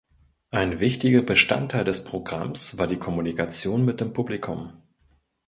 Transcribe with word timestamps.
Ein 0.49 0.79
wichtiger 0.79 1.21
Bestandteil 1.21 1.83
des 1.85 2.03
Programms 2.03 2.79
war 2.79 2.87
die 2.87 2.97
Kommunikation 2.97 3.85
mit 3.85 4.01
dem 4.01 4.13
Publikum. 4.13 4.81